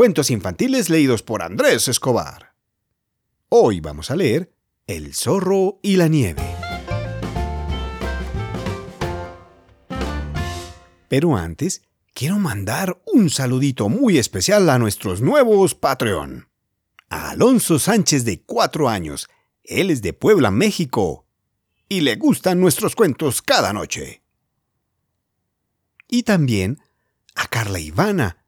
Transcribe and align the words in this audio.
cuentos 0.00 0.30
infantiles 0.30 0.88
leídos 0.88 1.22
por 1.22 1.42
Andrés 1.42 1.86
Escobar. 1.86 2.54
Hoy 3.50 3.80
vamos 3.80 4.10
a 4.10 4.16
leer 4.16 4.50
El 4.86 5.12
zorro 5.12 5.78
y 5.82 5.96
la 5.96 6.08
nieve. 6.08 6.42
Pero 11.06 11.36
antes, 11.36 11.82
quiero 12.14 12.38
mandar 12.38 13.02
un 13.12 13.28
saludito 13.28 13.90
muy 13.90 14.16
especial 14.16 14.70
a 14.70 14.78
nuestros 14.78 15.20
nuevos 15.20 15.74
Patreon. 15.74 16.48
A 17.10 17.32
Alonso 17.32 17.78
Sánchez 17.78 18.24
de 18.24 18.42
4 18.42 18.88
años, 18.88 19.28
él 19.64 19.90
es 19.90 20.00
de 20.00 20.14
Puebla, 20.14 20.50
México, 20.50 21.26
y 21.90 22.00
le 22.00 22.16
gustan 22.16 22.58
nuestros 22.58 22.96
cuentos 22.96 23.42
cada 23.42 23.74
noche. 23.74 24.22
Y 26.08 26.22
también 26.22 26.78
a 27.34 27.48
Carla 27.48 27.80
Ivana, 27.80 28.39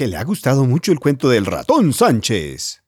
que 0.00 0.06
le 0.06 0.16
ha 0.16 0.24
gustado 0.24 0.64
mucho 0.64 0.92
el 0.92 0.98
cuento 0.98 1.28
del 1.28 1.44
ratón 1.44 1.92
Sánchez. 1.92 2.82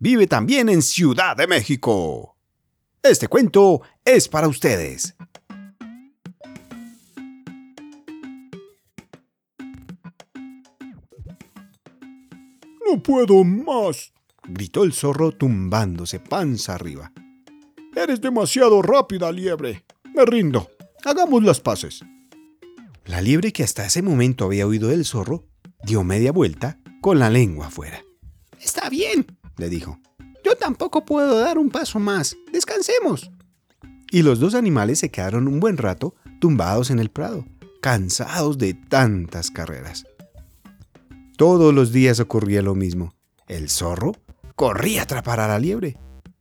Vive 0.00 0.26
también 0.26 0.68
en 0.68 0.82
Ciudad 0.82 1.36
de 1.36 1.46
México. 1.46 2.36
Este 3.00 3.28
cuento 3.28 3.82
es 4.04 4.26
para 4.26 4.48
ustedes. 4.48 5.14
No 12.90 13.00
puedo 13.04 13.44
más, 13.44 14.12
gritó 14.42 14.82
el 14.82 14.92
zorro 14.94 15.30
tumbándose 15.30 16.18
panza 16.18 16.74
arriba. 16.74 17.12
Eres 17.94 18.20
demasiado 18.20 18.82
rápida, 18.82 19.30
liebre. 19.30 19.84
Me 20.12 20.24
rindo. 20.24 20.68
Hagamos 21.04 21.44
las 21.44 21.60
paces. 21.60 22.02
La 23.04 23.20
liebre 23.20 23.52
que 23.52 23.62
hasta 23.62 23.86
ese 23.86 24.02
momento 24.02 24.44
había 24.44 24.66
oído 24.66 24.88
del 24.88 25.04
zorro 25.04 25.51
dio 25.84 26.04
media 26.04 26.32
vuelta 26.32 26.78
con 27.00 27.18
la 27.18 27.30
lengua 27.30 27.66
afuera. 27.66 28.02
Está 28.60 28.88
bien, 28.88 29.26
le 29.56 29.68
dijo. 29.68 29.98
Yo 30.44 30.56
tampoco 30.56 31.04
puedo 31.04 31.38
dar 31.40 31.58
un 31.58 31.70
paso 31.70 31.98
más. 31.98 32.36
Descansemos. 32.52 33.30
Y 34.10 34.22
los 34.22 34.40
dos 34.40 34.54
animales 34.54 34.98
se 34.98 35.10
quedaron 35.10 35.48
un 35.48 35.60
buen 35.60 35.76
rato 35.76 36.14
tumbados 36.40 36.90
en 36.90 36.98
el 36.98 37.10
prado, 37.10 37.46
cansados 37.80 38.58
de 38.58 38.74
tantas 38.74 39.50
carreras. 39.50 40.04
Todos 41.36 41.72
los 41.72 41.92
días 41.92 42.20
ocurría 42.20 42.62
lo 42.62 42.74
mismo. 42.74 43.14
El 43.48 43.68
zorro 43.70 44.12
corría 44.54 45.00
a 45.00 45.04
atrapar 45.04 45.40
a 45.40 45.48
la 45.48 45.58
liebre. 45.58 45.96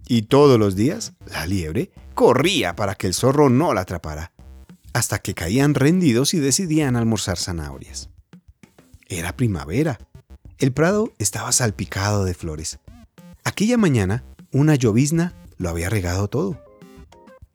Y 0.07 0.23
todos 0.23 0.59
los 0.59 0.75
días 0.75 1.13
la 1.25 1.45
liebre 1.45 1.91
corría 2.13 2.75
para 2.75 2.95
que 2.95 3.07
el 3.07 3.13
zorro 3.13 3.49
no 3.49 3.73
la 3.73 3.81
atrapara, 3.81 4.33
hasta 4.93 5.19
que 5.19 5.33
caían 5.33 5.73
rendidos 5.73 6.33
y 6.33 6.39
decidían 6.39 6.95
almorzar 6.95 7.37
zanahorias. 7.37 8.09
Era 9.11 9.35
primavera. 9.35 9.99
El 10.57 10.71
prado 10.71 11.11
estaba 11.19 11.51
salpicado 11.51 12.23
de 12.23 12.33
flores. 12.33 12.79
Aquella 13.43 13.75
mañana, 13.75 14.23
una 14.53 14.75
llovizna 14.75 15.33
lo 15.57 15.67
había 15.67 15.89
regado 15.89 16.29
todo. 16.29 16.63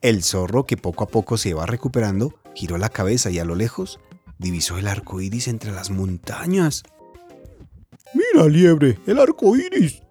El 0.02 0.22
zorro, 0.22 0.66
que 0.66 0.76
poco 0.76 1.04
a 1.04 1.08
poco 1.08 1.38
se 1.38 1.48
iba 1.48 1.64
recuperando, 1.64 2.34
giró 2.54 2.76
la 2.76 2.90
cabeza 2.90 3.30
y 3.30 3.38
a 3.38 3.46
lo 3.46 3.54
lejos 3.54 3.98
divisó 4.36 4.76
el 4.76 4.86
arco 4.86 5.22
iris 5.22 5.48
entre 5.48 5.72
las 5.72 5.88
montañas. 5.88 6.82
Mira, 8.12 8.46
liebre, 8.48 8.98
el 9.06 9.18
arco 9.18 9.56
iris. 9.56 10.02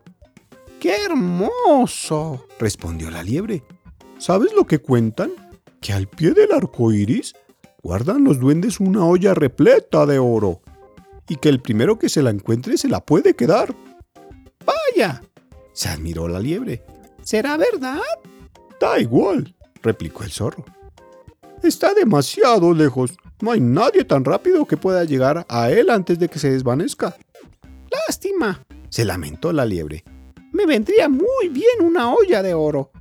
¡Qué 0.80 0.96
hermoso! 1.06 2.48
respondió 2.58 3.12
la 3.12 3.22
liebre. 3.22 3.64
¿Sabes 4.18 4.52
lo 4.54 4.66
que 4.66 4.80
cuentan? 4.80 5.30
Que 5.80 5.94
al 5.94 6.08
pie 6.08 6.32
del 6.32 6.52
arco 6.54 6.92
iris 6.92 7.36
guardan 7.84 8.24
los 8.24 8.40
duendes 8.40 8.80
una 8.80 9.06
olla 9.06 9.36
repleta 9.36 10.08
de 10.08 10.18
oro 10.18 10.64
y 11.28 11.38
que 11.38 11.50
el 11.50 11.62
primero 11.62 11.98
que 11.98 12.10
se 12.10 12.22
la 12.22 12.30
encuentre 12.30 12.78
se 12.78 12.88
la 12.88 13.04
puede 13.04 13.36
quedar. 13.36 13.76
¡Vaya! 14.66 15.22
se 15.74 15.90
admiró 15.90 16.28
la 16.28 16.40
liebre. 16.40 16.84
¿Será 17.22 17.58
verdad? 17.58 18.00
Da 18.80 19.00
igual, 19.00 19.56
replicó 19.84 20.24
el 20.24 20.32
zorro. 20.32 20.64
Está 21.62 21.94
demasiado 21.94 22.74
lejos. 22.74 23.12
No 23.42 23.52
hay 23.52 23.60
nadie 23.60 24.06
tan 24.06 24.24
rápido 24.24 24.66
que 24.66 24.78
pueda 24.78 25.04
llegar 25.04 25.46
a 25.50 25.70
él 25.70 25.90
antes 25.90 26.18
de 26.18 26.30
que 26.30 26.40
se 26.40 26.52
desvanezca. 26.52 27.18
Lástima, 28.08 28.66
se 28.90 29.04
lamentó 29.04 29.52
la 29.52 29.66
liebre. 29.66 30.04
Me 30.54 30.66
vendría 30.66 31.10
muy 31.10 31.50
bien 31.50 31.82
una 31.82 32.14
olla 32.14 32.42
de 32.42 32.54
oro. 32.54 32.92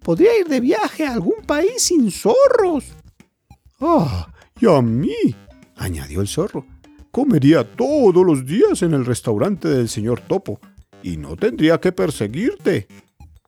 Podría 0.00 0.38
ir 0.38 0.46
de 0.46 0.60
viaje 0.60 1.04
a 1.04 1.12
algún 1.14 1.42
país 1.44 1.82
sin 1.82 2.10
zorros. 2.10 2.84
Ah, 3.80 4.32
y 4.60 4.66
a 4.66 4.80
mí, 4.80 5.16
añadió 5.76 6.20
el 6.20 6.28
zorro 6.28 6.64
comería 7.12 7.62
todos 7.62 8.26
los 8.26 8.44
días 8.44 8.82
en 8.82 8.94
el 8.94 9.04
restaurante 9.04 9.68
del 9.68 9.88
señor 9.88 10.20
Topo 10.20 10.58
y 11.02 11.18
no 11.18 11.36
tendría 11.36 11.78
que 11.78 11.92
perseguirte. 11.92 12.88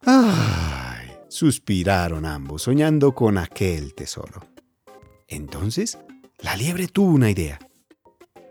¡Ay! 0.02 1.08
suspiraron 1.28 2.26
ambos, 2.26 2.62
soñando 2.62 3.12
con 3.12 3.38
aquel 3.38 3.92
tesoro. 3.94 4.40
Entonces, 5.26 5.98
la 6.38 6.56
liebre 6.56 6.86
tuvo 6.86 7.10
una 7.10 7.28
idea. 7.28 7.58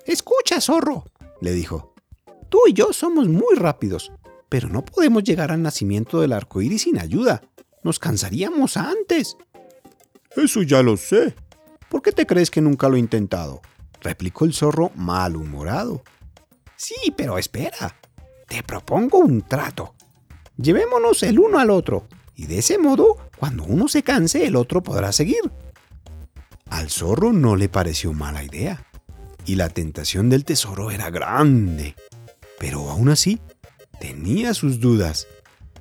Escucha, 0.05 0.59
zorro, 0.59 1.05
le 1.39 1.53
dijo. 1.53 1.93
Tú 2.49 2.59
y 2.67 2.73
yo 2.73 2.91
somos 2.91 3.29
muy 3.29 3.55
rápidos, 3.55 4.11
pero 4.49 4.67
no 4.67 4.83
podemos 4.83 5.23
llegar 5.23 5.51
al 5.51 5.61
nacimiento 5.61 6.19
del 6.19 6.33
arco 6.33 6.61
iris 6.61 6.81
sin 6.81 6.99
ayuda. 6.99 7.41
Nos 7.83 7.99
cansaríamos 7.99 8.75
antes. 8.75 9.37
Eso 10.35 10.61
ya 10.63 10.83
lo 10.83 10.97
sé. 10.97 11.35
¿Por 11.87 12.01
qué 12.01 12.11
te 12.11 12.25
crees 12.25 12.51
que 12.51 12.59
nunca 12.59 12.89
lo 12.89 12.97
he 12.97 12.99
intentado? 12.99 13.61
Replicó 14.03 14.45
el 14.45 14.53
zorro 14.53 14.91
malhumorado. 14.95 16.03
Sí, 16.75 17.13
pero 17.15 17.37
espera. 17.37 17.95
Te 18.47 18.61
propongo 18.61 19.19
un 19.19 19.41
trato. 19.41 19.95
Llevémonos 20.57 21.23
el 21.23 21.39
uno 21.39 21.57
al 21.57 21.71
otro, 21.71 22.07
y 22.35 22.45
de 22.45 22.59
ese 22.59 22.77
modo, 22.77 23.17
cuando 23.39 23.63
uno 23.63 23.87
se 23.87 24.03
canse, 24.03 24.45
el 24.45 24.55
otro 24.55 24.83
podrá 24.83 25.11
seguir. 25.11 25.41
Al 26.69 26.89
zorro 26.89 27.33
no 27.33 27.55
le 27.55 27.69
pareció 27.69 28.13
mala 28.13 28.43
idea, 28.43 28.85
y 29.45 29.55
la 29.55 29.69
tentación 29.69 30.29
del 30.29 30.45
tesoro 30.45 30.91
era 30.91 31.09
grande. 31.09 31.95
Pero 32.59 32.89
aún 32.89 33.09
así, 33.09 33.39
tenía 33.99 34.53
sus 34.53 34.79
dudas. 34.79 35.27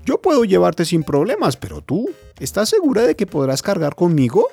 Yo 0.05 0.21
puedo 0.21 0.45
llevarte 0.45 0.85
sin 0.85 1.05
problemas, 1.05 1.57
pero 1.57 1.81
tú, 1.81 2.11
¿estás 2.41 2.69
segura 2.69 3.03
de 3.03 3.15
que 3.15 3.27
podrás 3.27 3.63
cargar 3.63 3.95
conmigo? 3.95 4.49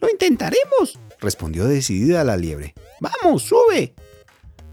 Lo 0.00 0.08
intentaremos, 0.08 0.98
respondió 1.26 1.66
decidida 1.66 2.22
la 2.22 2.36
liebre. 2.36 2.72
¡Vamos, 3.00 3.42
sube! 3.42 3.96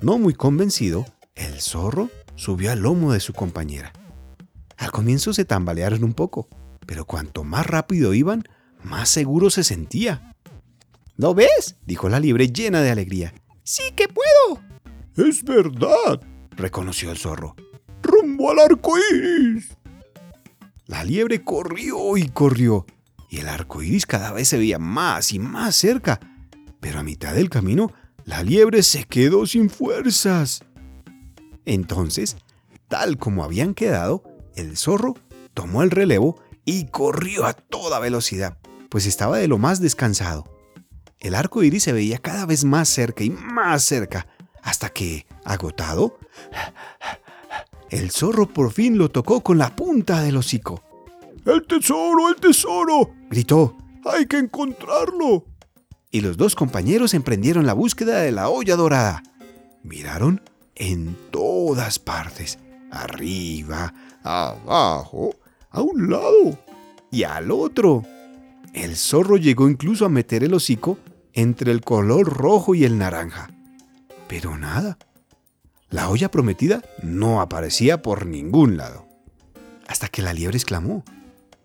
No 0.02 0.20
muy 0.20 0.36
convencido, 0.36 1.04
el 1.34 1.60
zorro 1.62 2.12
subió 2.36 2.72
al 2.72 2.82
lomo 2.82 3.12
de 3.12 3.20
su 3.20 3.34
compañera. 3.34 3.92
Al 4.78 4.92
comienzo 4.92 5.34
se 5.34 5.46
tambalearon 5.46 6.04
un 6.04 6.14
poco, 6.14 6.48
pero 6.86 7.06
cuanto 7.06 7.44
más 7.44 7.66
rápido 7.66 8.14
iban, 8.14 8.44
más 8.84 9.10
seguro 9.10 9.50
se 9.50 9.64
sentía. 9.64 10.36
¿Lo 11.18 11.34
ves? 11.34 11.78
dijo 11.88 12.08
la 12.08 12.20
liebre 12.20 12.50
llena 12.50 12.82
de 12.82 12.92
alegría. 12.92 13.34
Sí 13.64 13.92
que 13.96 14.08
puedo. 14.08 14.62
Es 15.18 15.44
verdad, 15.44 16.22
reconoció 16.52 17.10
el 17.10 17.18
zorro. 17.18 17.56
Rumbo 18.04 18.52
al 18.52 18.60
arco 18.60 18.94
iris. 19.12 19.76
La 20.86 21.04
liebre 21.04 21.44
corrió 21.44 22.16
y 22.16 22.30
corrió, 22.30 22.86
y 23.28 23.40
el 23.40 23.50
arco 23.50 23.82
iris 23.82 24.06
cada 24.06 24.32
vez 24.32 24.50
se 24.50 24.60
veía 24.60 24.78
más 24.78 25.34
y 25.34 25.40
más 25.40 25.76
cerca. 25.76 26.20
Pero 26.84 27.00
a 27.00 27.04
mitad 27.04 27.34
del 27.34 27.50
camino 27.50 27.94
la 28.26 28.44
liebre 28.44 28.84
se 28.84 29.06
quedó 29.06 29.48
sin 29.48 29.70
fuerzas. 29.70 30.66
Entonces, 31.66 32.36
tal 32.90 33.18
como 33.18 33.46
habían 33.46 33.74
quedado, 33.74 34.22
el 34.58 34.76
zorro 34.76 35.16
tomó 35.54 35.82
el 35.82 35.92
relevo 35.92 36.42
y 36.66 36.88
corrió 36.88 37.46
a 37.46 37.54
toda 37.54 38.00
velocidad, 38.00 38.58
pues 38.90 39.06
estaba 39.06 39.38
de 39.38 39.48
lo 39.48 39.58
más 39.58 39.80
descansado. 39.80 40.44
El 41.22 41.36
arco 41.36 41.64
iris 41.64 41.84
se 41.84 41.94
veía 41.94 42.18
cada 42.18 42.46
vez 42.46 42.66
más 42.66 42.90
cerca 42.90 43.24
y 43.24 43.30
más 43.30 43.84
cerca, 43.84 44.28
hasta 44.62 44.90
que, 44.90 45.26
agotado, 45.46 46.20
el 47.92 48.12
zorro 48.12 48.46
por 48.46 48.74
fin 48.74 48.98
lo 48.98 49.08
tocó 49.08 49.40
con 49.42 49.58
la 49.58 49.74
punta 49.74 50.22
del 50.22 50.36
hocico. 50.36 50.84
¡El 51.46 51.66
tesoro, 51.66 52.28
el 52.28 52.36
tesoro! 52.36 53.12
gritó. 53.30 53.78
¡Hay 54.04 54.26
que 54.26 54.38
encontrarlo! 54.38 55.46
Y 56.14 56.22
los 56.22 56.38
dos 56.38 56.56
compañeros 56.56 57.16
emprendieron 57.16 57.66
la 57.66 57.74
búsqueda 57.74 58.20
de 58.20 58.32
la 58.32 58.48
olla 58.48 58.76
dorada. 58.76 59.24
Miraron 59.82 60.42
en 60.76 61.18
todas 61.32 61.98
partes, 61.98 62.60
arriba, 62.92 63.96
abajo, 64.22 65.36
a 65.72 65.82
un 65.82 66.12
lado 66.12 66.60
y 67.10 67.24
al 67.24 67.50
otro. 67.50 68.04
El 68.76 68.96
zorro 68.96 69.38
llegó 69.38 69.68
incluso 69.68 70.06
a 70.06 70.10
meter 70.10 70.44
el 70.44 70.54
hocico 70.54 71.00
entre 71.34 71.72
el 71.72 71.82
color 71.82 72.32
rojo 72.32 72.76
y 72.76 72.86
el 72.86 73.00
naranja. 73.00 73.50
Pero 74.28 74.56
nada. 74.56 75.00
La 75.90 76.10
olla 76.10 76.30
prometida 76.30 76.84
no 77.02 77.42
aparecía 77.42 78.04
por 78.04 78.28
ningún 78.28 78.78
lado. 78.78 79.08
Hasta 79.88 80.10
que 80.10 80.22
la 80.22 80.34
liebre 80.34 80.58
exclamó. 80.58 81.04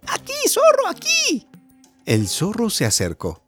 ¡Aquí, 0.06 0.32
zorro, 0.48 0.88
aquí! 0.88 1.46
El 2.06 2.28
zorro 2.28 2.70
se 2.70 2.86
acercó 2.86 3.42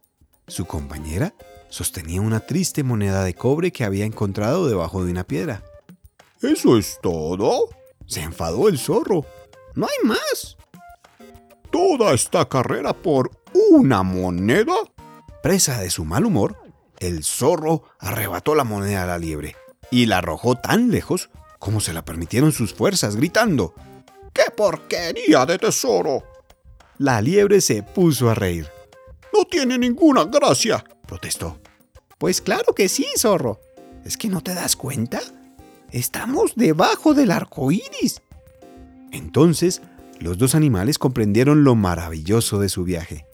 su 0.50 0.66
compañera 0.66 1.34
sostenía 1.68 2.20
una 2.20 2.40
triste 2.40 2.82
moneda 2.82 3.24
de 3.24 3.34
cobre 3.34 3.72
que 3.72 3.84
había 3.84 4.04
encontrado 4.04 4.68
debajo 4.68 5.04
de 5.04 5.12
una 5.12 5.24
piedra. 5.24 5.62
¿Eso 6.42 6.76
es 6.76 6.98
todo? 7.00 7.68
Se 8.06 8.22
enfadó 8.22 8.68
el 8.68 8.78
zorro. 8.78 9.24
No 9.74 9.86
hay 9.86 10.08
más. 10.08 10.56
¿Toda 11.70 12.12
esta 12.12 12.48
carrera 12.48 12.92
por 12.92 13.30
una 13.70 14.02
moneda? 14.02 14.74
Presa 15.42 15.80
de 15.80 15.90
su 15.90 16.04
mal 16.04 16.24
humor, 16.24 16.56
el 16.98 17.24
zorro 17.24 17.84
arrebató 17.98 18.54
la 18.54 18.64
moneda 18.64 19.04
a 19.04 19.06
la 19.06 19.18
liebre 19.18 19.56
y 19.90 20.06
la 20.06 20.18
arrojó 20.18 20.56
tan 20.56 20.90
lejos 20.90 21.30
como 21.58 21.80
se 21.80 21.92
la 21.92 22.04
permitieron 22.04 22.52
sus 22.52 22.74
fuerzas, 22.74 23.16
gritando 23.16 23.74
¡Qué 24.32 24.50
porquería 24.56 25.46
de 25.46 25.58
tesoro! 25.58 26.24
La 26.98 27.20
liebre 27.22 27.60
se 27.60 27.82
puso 27.82 28.28
a 28.28 28.34
reír. 28.34 28.68
No 29.40 29.46
tiene 29.46 29.78
ninguna 29.78 30.24
gracia, 30.24 30.84
protestó. 31.06 31.58
Pues 32.18 32.42
claro 32.42 32.74
que 32.74 32.90
sí, 32.90 33.06
zorro. 33.16 33.58
¿Es 34.04 34.18
que 34.18 34.28
no 34.28 34.42
te 34.42 34.52
das 34.52 34.76
cuenta? 34.76 35.22
Estamos 35.90 36.52
debajo 36.56 37.14
del 37.14 37.30
arco 37.30 37.72
iris. 37.72 38.20
Entonces, 39.12 39.80
los 40.18 40.36
dos 40.36 40.54
animales 40.54 40.98
comprendieron 40.98 41.64
lo 41.64 41.74
maravilloso 41.74 42.60
de 42.60 42.68
su 42.68 42.84
viaje 42.84 43.24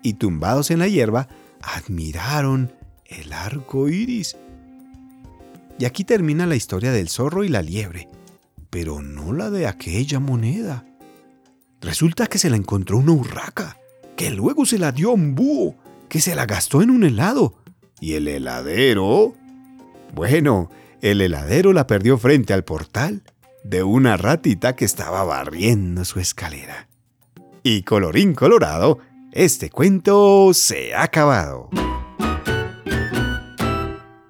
y, 0.00 0.12
tumbados 0.12 0.70
en 0.70 0.78
la 0.78 0.86
hierba, 0.86 1.26
admiraron 1.60 2.72
el 3.06 3.32
arco 3.32 3.88
iris. 3.88 4.36
Y 5.76 5.86
aquí 5.86 6.04
termina 6.04 6.46
la 6.46 6.54
historia 6.54 6.92
del 6.92 7.08
zorro 7.08 7.42
y 7.42 7.48
la 7.48 7.62
liebre, 7.62 8.08
pero 8.70 9.02
no 9.02 9.32
la 9.32 9.50
de 9.50 9.66
aquella 9.66 10.20
moneda. 10.20 10.86
Resulta 11.80 12.28
que 12.28 12.38
se 12.38 12.48
la 12.48 12.54
encontró 12.54 12.98
una 12.98 13.10
urraca, 13.10 13.81
que 14.16 14.30
luego 14.30 14.66
se 14.66 14.78
la 14.78 14.92
dio 14.92 15.10
a 15.10 15.14
un 15.14 15.34
búho, 15.34 15.76
que 16.08 16.20
se 16.20 16.34
la 16.34 16.46
gastó 16.46 16.82
en 16.82 16.90
un 16.90 17.04
helado. 17.04 17.54
¿Y 18.00 18.14
el 18.14 18.28
heladero? 18.28 19.34
Bueno, 20.14 20.70
el 21.00 21.20
heladero 21.20 21.72
la 21.72 21.86
perdió 21.86 22.18
frente 22.18 22.52
al 22.52 22.64
portal 22.64 23.22
de 23.64 23.82
una 23.82 24.16
ratita 24.16 24.74
que 24.74 24.84
estaba 24.84 25.24
barriendo 25.24 26.04
su 26.04 26.20
escalera. 26.20 26.88
Y 27.62 27.82
colorín 27.82 28.34
colorado, 28.34 28.98
este 29.32 29.70
cuento 29.70 30.52
se 30.52 30.94
ha 30.94 31.04
acabado. 31.04 31.70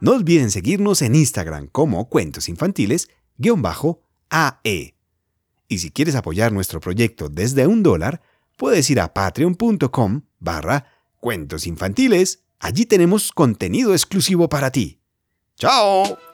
No 0.01 0.13
olviden 0.13 0.51
seguirnos 0.51 1.03
en 1.03 1.15
Instagram 1.15 1.69
como 1.69 2.09
Cuentos 2.09 2.49
Infantiles-AE. 2.49 4.95
Y 5.69 5.79
si 5.79 5.91
quieres 5.91 6.15
apoyar 6.15 6.53
nuestro 6.53 6.81
proyecto 6.81 7.29
desde 7.29 7.67
un 7.67 7.83
dólar, 7.83 8.21
puedes 8.57 8.89
ir 8.91 9.01
a 9.01 9.13
patreon.com 9.13 10.23
barra 10.39 10.87
cuentos 11.21 11.67
infantiles. 11.67 12.43
Allí 12.59 12.87
tenemos 12.87 13.33
contenido 13.33 13.93
exclusivo 13.93 14.49
para 14.49 14.71
ti. 14.71 15.01
¡Chao! 15.57 16.32